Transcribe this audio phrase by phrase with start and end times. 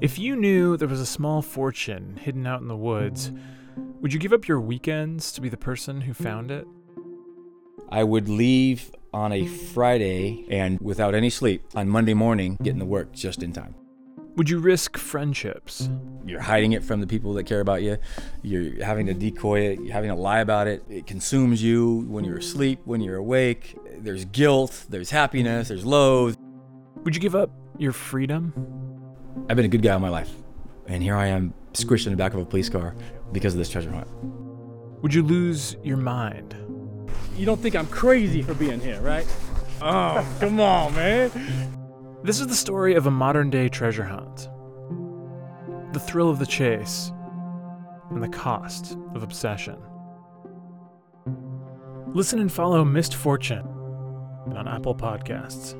[0.00, 3.32] If you knew there was a small fortune hidden out in the woods,
[4.00, 6.66] would you give up your weekends to be the person who found it?
[7.90, 12.86] I would leave on a Friday and without any sleep on Monday morning, getting to
[12.86, 13.74] work just in time.
[14.36, 15.90] Would you risk friendships?
[16.24, 17.98] You're hiding it from the people that care about you.
[18.42, 20.84] You're having to decoy it, you're having to lie about it.
[20.88, 23.76] It consumes you when you're asleep, when you're awake.
[23.98, 26.36] There's guilt, there's happiness, there's lows.
[27.04, 28.79] Would you give up your freedom?
[29.48, 30.30] I've been a good guy all my life.
[30.86, 32.94] And here I am squished in the back of a police car
[33.32, 34.08] because of this treasure hunt.
[35.02, 36.54] Would you lose your mind?
[37.36, 39.26] You don't think I'm crazy for being here, right?
[39.80, 41.30] Oh, come on, man.
[42.22, 44.48] This is the story of a modern day treasure hunt.
[45.92, 47.12] The thrill of the chase
[48.10, 49.78] and the cost of obsession.
[52.08, 53.66] Listen and follow Missed Fortune
[54.56, 55.76] on Apple Podcasts.